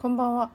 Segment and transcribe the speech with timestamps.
[0.00, 0.50] こんばんは。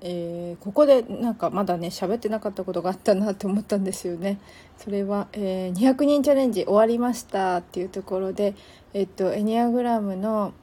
[0.00, 4.38] えーここでなんかまだね喋ってなかったことがあったなって思ったんですよね。
[4.78, 8.54] それは、えー200人チャレンジ終わりましたっていうところで、
[8.94, 10.54] えっとエニアグラムの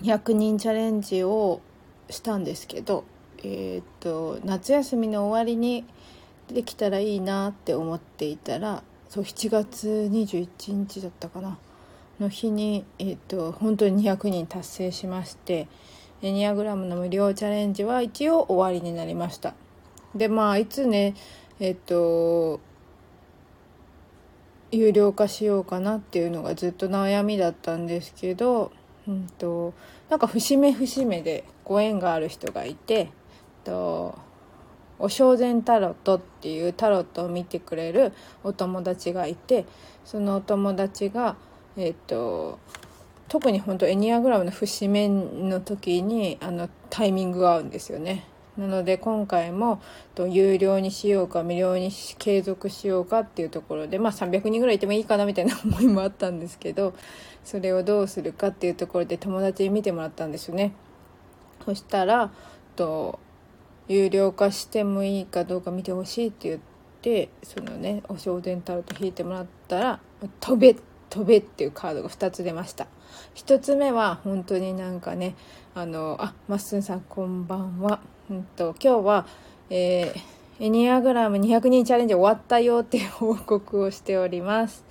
[0.00, 1.60] 200人チャレンジを
[2.08, 3.04] したんですけど、
[3.44, 5.84] えっと夏休みの終わりに
[6.48, 11.58] できたらいいなって思っていたら、そう7月21日だったかな
[12.18, 15.68] の日にえっと本当に200人達成しまして。
[16.22, 19.54] エニアグラムの無料チャレンジは一応終わりになりました。
[20.14, 21.14] でまあいつね
[21.60, 22.60] えっと
[24.70, 28.72] 有料化しようかなっていうのがずっと悩みだったんですけど、
[29.06, 29.74] うんと、
[30.10, 33.08] なんか節目節目でご縁がある人がいて
[33.64, 34.18] と
[34.98, 38.12] お正前タロットっていうタロットを見てくれる
[38.42, 39.66] お友達がいて
[40.04, 41.36] そのお友達が
[41.76, 42.58] えっと
[43.28, 48.24] 特に本当エニアグラムの節目の時にあのタイミングが合うんですよね
[48.56, 49.82] なので今回も
[50.14, 56.94] と有料にしようか無料に継続しようかっていうところでまあ300人ぐらいいてもいいかなみたいな思いもあったんですけど
[57.44, 60.72] それをどうするかっていうところで友達に見てもらったんですよね
[61.64, 62.30] そしたら
[62.76, 63.18] と
[63.88, 66.60] 有料化してもいいかどうか見てほしいって言っ
[67.02, 70.00] てそのねお正前タロット引いてもらったら
[70.40, 70.76] 「飛べ!」
[71.10, 72.86] 飛べっていうカードが2つ出ました。
[73.34, 75.34] 1つ目は本当になんかね
[75.74, 79.26] あのあまっすんさんこんばんは、うんと、今日は、
[79.70, 84.84] えー、エニアグラム200人チャレンジ終わったよっていう報告をしております。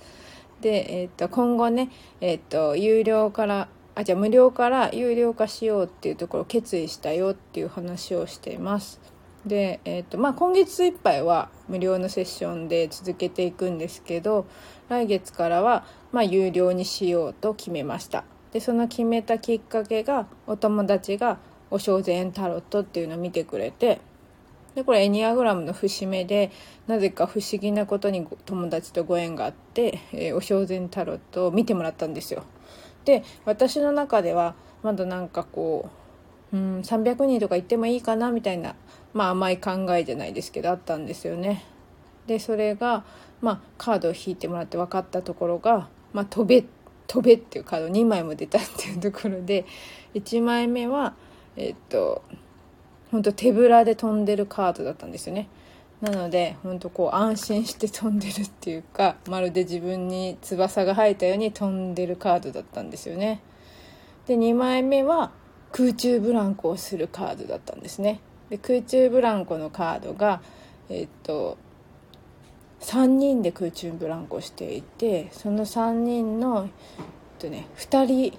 [0.60, 9.00] で、えー、と今後ね、えー、と有料からあじゃあ無料から有料化しようっていうところを決意したよっていう話をしています。
[9.46, 14.46] で、えーとまあ、今月いっぱいは無料のセッションで続けていくんですけど
[14.88, 18.24] 来月からは、まあ、有料にしようと決めました。
[18.52, 21.38] でその決めたきっかけがお友達が
[21.70, 24.00] 「お正前タロット」っていうのを見てくれて
[24.74, 26.50] でこれエニアグラムの節目で
[26.86, 32.44] なぜか不思議なことに友達とご縁があって「えー、お正前タロット」を見てもらったんですよ。
[33.04, 35.90] で私の中ではまだなんかこ
[36.52, 38.74] ううん300人とか行ってもいいかなみたいな
[39.16, 41.64] まあ甘い考えじゃないですけどあったんですよね。
[42.26, 43.04] でそれが、
[43.40, 46.64] まあ、カードを引いてもらって分かったところが「まあ、飛べ」
[47.08, 49.64] 飛べっていうカード2枚も出たっていうところで
[50.14, 51.14] 1枚目は
[51.56, 52.22] えっと
[53.10, 55.48] 本当手ぶらで飛んでるカードだったんですよね。
[56.00, 63.40] なので本当こう安心して飛んでるっていうかまるで自分に翼が生えたように飛んでるカードだったんですよね。
[64.26, 65.30] で2枚目は
[65.72, 68.20] 空中ブランコをするカードだったんですね。
[68.50, 70.40] で空中ブランコのカードが
[70.88, 71.58] えっと
[72.80, 76.68] 3人で空中ブランコしていてその3人の、
[76.98, 77.02] えっ
[77.38, 78.38] とね、2人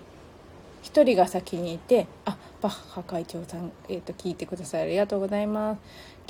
[0.84, 5.81] 1人が先にいてあバッハ会長さん、えっと、聞いてくださいありがとうございます。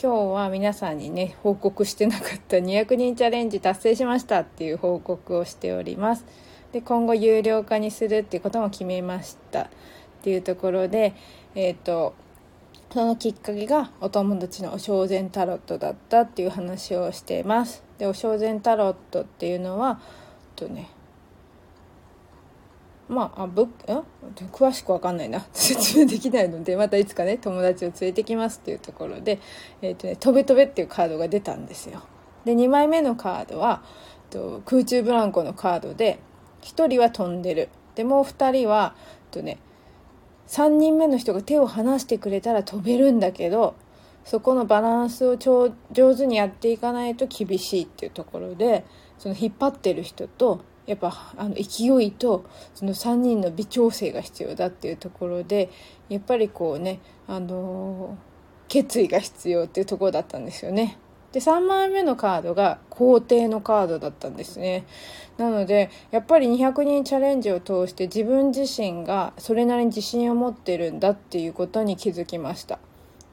[0.01, 6.25] 今日は皆さんにね報告してなかった200人チャレンジ達成しましたっていう報告をしております。
[6.71, 9.63] で今後有料化にするっていうことも決めました。
[9.63, 9.69] っ
[10.21, 11.13] ていうところで
[11.55, 12.13] えっ、と
[12.91, 17.83] そのきっかけがお友達のお正前タロットだったっていう話をしています。
[17.97, 19.99] でお正前タロットっていうのは
[20.55, 20.89] とね
[23.09, 23.73] まああぶん
[24.51, 25.45] 詳しく分かんないな。
[25.51, 29.39] 説明できないのでまたいつかね友達を連れてきますっていうところで
[29.81, 32.01] 「えーとね、飛べ飛べ」っていうカードが出たんですよ。
[32.45, 33.81] で2枚目のカードは
[34.29, 36.19] と空中ブランコのカードで
[36.61, 37.69] 1人は飛んでる。
[37.95, 38.95] でもう2人は
[39.31, 39.57] とね
[40.47, 43.75] 3人目の人が手を離してくれたら飛べるんだけど
[44.23, 48.85] そこのバランスを上手にやっていかないと厳しいっていうところで
[49.17, 55.69] その引っ張ってる人とやっぱあの勢いとその3人の微調整が必要だっていうところで
[56.09, 58.17] やっぱりこうね、あの、
[58.67, 60.97] 決意が必要っていうところだったんですよね。
[61.37, 64.87] で3枚目のカードが皇帝のカードだったんですね。
[65.37, 72.79] なのでやっぱり200人チャレンジを通して自分自身がそれなりに自信を持ってるんだっていうことに気づきました。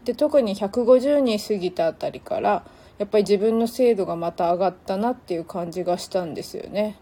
[0.04, 2.66] で特に150人過ぎたあたりから
[2.98, 6.98] やっぱり自分の精度がまた上がったなっていう感じがしたんですよね。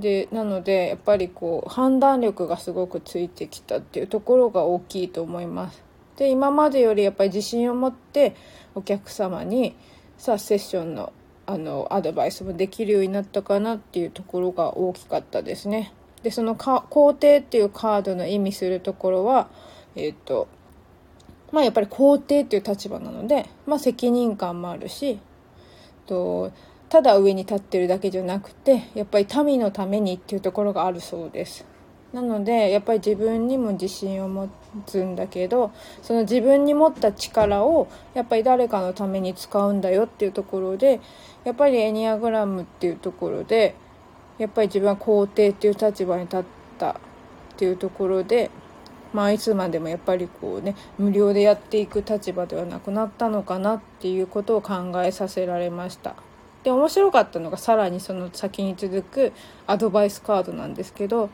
[0.00, 5.80] でなのでやっぱりこう判断力がすごくついてきたっていうところが大きいと思います。
[6.16, 8.34] で今までよりやっぱり自信を持って
[8.74, 9.76] お客様に
[10.18, 11.12] さあセッションの
[11.46, 15.92] あのアドバイスもできるようになったかなっていうところが大きかったですね。
[16.22, 19.48] でその皇帝っていうカードの意味するところは
[19.94, 20.48] えっ、ー、と
[21.52, 25.18] まあやっぱり皇帝っていう立場なので、まあ、責任感もあるし
[26.06, 26.50] と
[26.88, 31.66] ただ上に立ってるだけじゃなくてやっぱり民のためにっていうところがあるそうです。
[32.14, 35.72] なのでやっぱり自分にも自信を持ってつんだけど
[36.02, 41.00] その自分に持った力をやっぱり誰かのために使うんだよっていうところで
[41.44, 43.74] やっぱりエニアグラムっていうところで
[44.38, 46.44] やっぱり自分は皇帝っていう立場に立っ
[46.78, 46.96] たっ
[47.56, 48.50] ていうところで
[49.12, 56.16] まあいつまでもやっぱりこうね無料でやっていく立場ではなくなったのかなっていうことを考えさせられました。
[56.64, 59.32] で面白かったのがさらにその先に続く
[59.66, 61.28] アドバイスカードなんですけど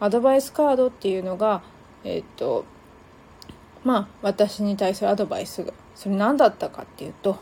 [0.00, 1.62] アドバイスカードっていうのが
[2.04, 2.64] えっと
[3.82, 7.38] まあ私に対するアドバイスがそれ何だったかっていうと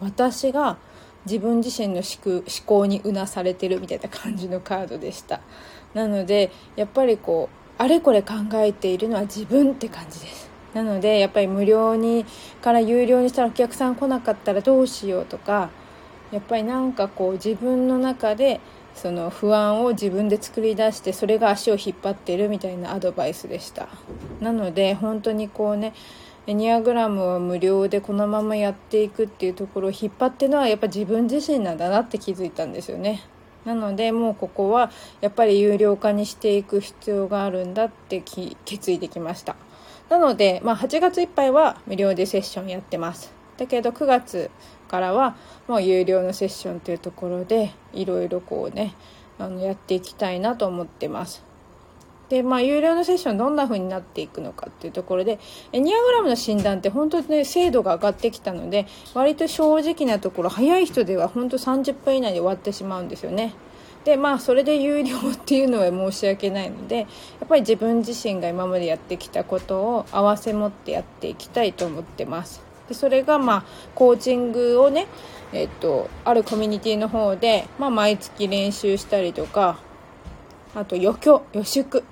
[0.00, 0.78] 私が
[1.26, 5.40] 自分自身の思考にうなされてるみたいな感じのカードでした。
[5.94, 10.48] なのでやっぱりこうあれこれ考えているのは自分って感じです。
[10.74, 12.24] なのでやっぱり無料に
[12.62, 15.70] から有料にしたらお客さん来なかったらどうしようとか
[16.30, 18.60] やっぱりなんかこう自分の中で
[18.94, 23.88] その不安を自分で作り出してそれが足を引っ張ってるみたいなアドバイスでした。
[24.40, 25.94] なので本当にこうね
[26.46, 33.22] エニアグラムを無料でこのままやっていくっていうところを引っ張ってるのはやっぱ自分自身なんだなって気づいたんですよね。
[33.64, 34.90] なのでもうここは
[35.20, 38.22] やっぱり有料化にしていく必要があるんだって
[38.64, 39.56] 決意できました。
[40.08, 43.30] なので、まあ、8月いっぱいは無料でセッションやってます。
[43.58, 44.50] だけど9月
[44.88, 45.36] からは
[45.68, 48.94] もう有料のセッションというところでいろいろこうね
[49.38, 51.48] あのやっていきたいなと思ってます。
[52.28, 55.38] でまあ有料のセッションどんな風になっていくのかっていうところで
[55.72, 63.54] エニアグラムの診断って本当にね精度が上がってきたので割と正直なところ早い人では本当30分以内で終わってしまうんですよね。
[64.04, 67.04] でまあそれで有料っていうのは申し訳ないのでや
[67.44, 72.67] っぱり自分自身が今までやってきたことを併せ持ってやっていきたいと思ってます。
[72.88, 73.64] でそれがまあ
[73.94, 75.06] コーチングをね
[75.52, 79.78] えっとあるコミュニティの方で、まあ、毎月練習したりとか
[80.74, 82.04] あと余興予宿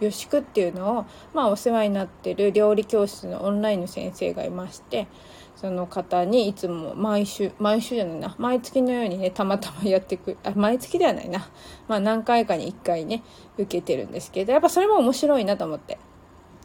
[0.00, 5.06] 予宿っていうのを、まあ、お世話になってる料理教室のオンラインの先生がいまして
[5.54, 11.48] その方にいつも毎週毎週じゃないな毎月のようにねたまたまやってくあ毎月ではないな、
[11.86, 13.22] まあ、何回かに1回ね
[13.56, 15.98] 受けてるんですけどやっぱそれも面白いなと思って。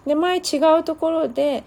[0.08, 1.66] で前違うところで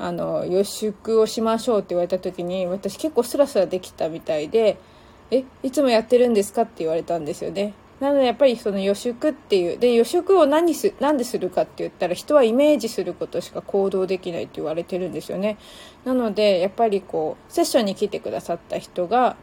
[0.00, 4.78] あの予祝をしましょうって言われた時に私結構スラスラできたみたいで
[5.30, 15.58] 「えいつもやってるんですか?」って言われたんですよねなのでやっぱりその予祝っていうで予祝を何す何でするかって言ったら人はイメージすることしか行動できないって言われてるんですよね
[16.06, 19.36] なのでやっぱりこうセッションに来てくださった人が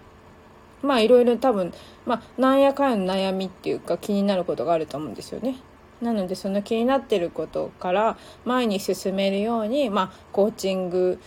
[0.82, 1.72] まあいろいろ多分
[2.08, 5.58] まあなんやかんや悩みっていうか気になることがあると思うんですよね
[6.02, 11.20] なのでその気になってることから前に進めるように、まあ、コーチング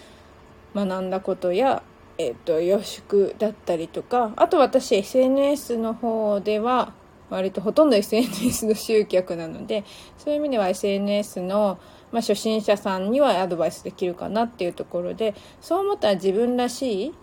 [0.74, 1.82] 学んだことや、
[2.18, 6.92] えーと、予祝だったりとかあと私 SNS の方では
[7.30, 9.84] 割とほとんど SNS の集客なので
[10.18, 11.78] そういう意味では SNS の、
[12.12, 17.14] まあ、初心者さんにはアドバイスできるかなっていうところでそう思ったら自分らしい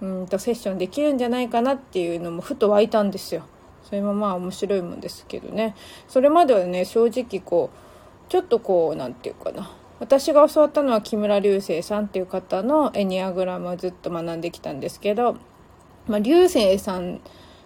[0.00, 3.44] うんとセッションできるんじゃないかなっていうのもふと湧いたんですよ。
[3.90, 5.74] それもまあ面白いもんですけどね
[6.08, 15.36] それまではね正直こうちょっとこう何て言うかな私が教わったのは木村流星さんっていう方のエニアグラムをずっと学んできたんですけど、
[16.06, 17.20] まあ、流星さん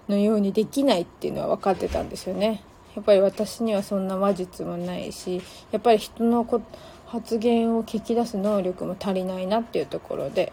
[0.08, 2.62] のようにできないっていうのは分かってたんですよね。
[2.96, 5.42] やっぱり私にはそんな話術もないし
[5.72, 6.62] やっぱり人のこ
[7.06, 10.52] 発言を聞き出す能力も足りないなっていうところで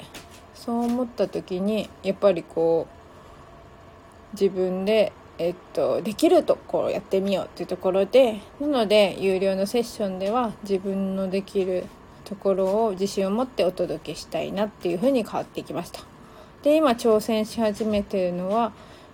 [0.56, 11.86] そう思った時にやっぱりこう自分でえっと、できるところやってみようっていうところでなので有料のセッションでは自分のできる
[12.26, 16.02] ところを自信を持ってお届けしたいなっていうふうに変わってきました。
[16.64, 18.72] で今挑戦し始めてるのは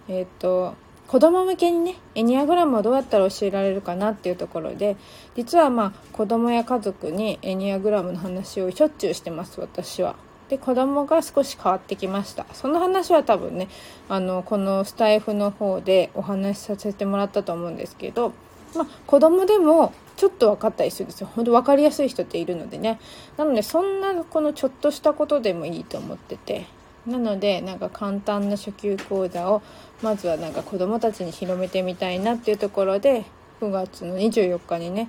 [0.10, 0.76] えっと
[1.08, 4.98] 子供向けにねエニアグラムをどうやったら教えられるかなっていうところで
[5.36, 10.27] 実はまあ子供や家族にエニアグラムの話をしょっちゅうしてます私は。
[10.50, 12.46] で子供が少し変わってきました。
[12.54, 13.68] その話は多分ね
[14.08, 18.34] あのこのスタイフの方でお話しさせてもらったと思うんですけど、
[18.76, 21.30] まあ、子供でもちょっと分かったりするんですよ。
[21.36, 23.00] 本当分かりやすい人っているのでね。
[23.38, 26.66] なのでそんなこのちょっとしたことでもいいと思ってて。
[27.08, 29.62] なのでなんか簡単な初級講座を
[30.02, 33.24] まずはなんか子供たちに広めてみたいなっていうところで
[33.62, 35.08] 9月の24日にね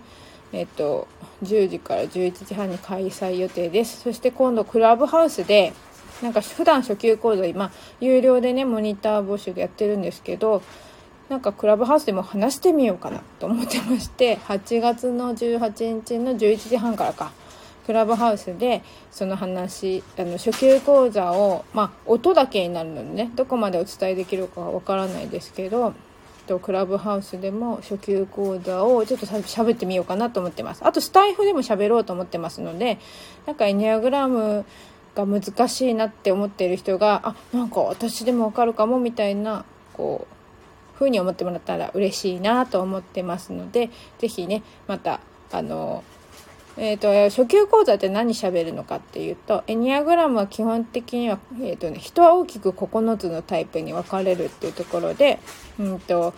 [0.52, 1.07] えっと、
[1.43, 4.00] 10時から11時半に開催予定です。
[4.00, 5.73] そして今度クラブハウスで、
[6.23, 10.62] なんか普段初級講座今、有料でね、モニター募集でやってるんですけど、
[11.28, 17.33] なんかクラブハウスでも話してみようかなと思ってまして、8月の18日の11時半からか、
[17.87, 25.93] クラブハウスでその話、あの初級講座を、まあ音だけになるのでね、どこまでお伝えできるかわからないですけど、
[26.49, 30.85] とクラブハウスでも初級講座をちょっとしゃべってみようかなと思ってます。
[30.85, 32.99] あとスタイフでも喋ろうと思ってますので
[33.47, 34.64] なんかエニアグラム
[35.14, 45.21] が難しいなって思っている人があなんか私でもわかるかもみたいなこう風に思ってもらったら嬉しいなと思ってますので是非ねまた
[45.52, 46.02] あの
[46.80, 55.40] えーと、初級講座って何喋るのかっていうとエニアグラムは基本的には、えーとね、人は大きく9つのタイプに分かれるっていうところで、
[55.80, 56.35] うんと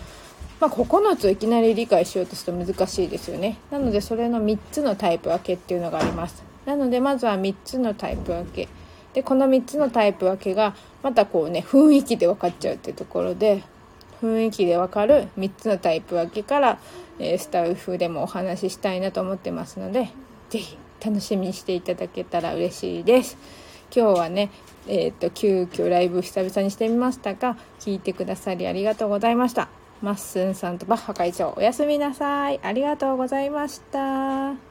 [0.58, 3.58] まあ、9つをいきなり理解しようとすると難しいですよね。
[3.70, 6.42] なのでそれの3つのタイプ分けっていうのがあります。
[6.64, 8.68] なのでまずは3つのタイプ分け。
[9.12, 13.62] でこの3つのタイプ分けがまたこうね雰囲気で分かっちゃうっていうところで
[14.22, 16.78] 雰囲気で分かる3つのタイプ分けから、
[17.18, 20.10] え、スタッフでもお話ししたいなと思ってますので
[20.50, 23.38] ぜひ楽しみにしていただけたら嬉しいです。
[23.94, 24.50] 今日はね、
[24.86, 29.68] えっ、ー、と、急遽ライブ久々にしてみましたが、聞いてくださりありがとうございました。
[30.02, 32.60] まっすんさんとバッハ会長、おやすみなさい。
[32.62, 34.69] ありがとうございました。